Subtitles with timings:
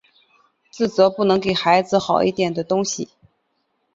[0.71, 3.09] 自责不能给孩子好一点的东西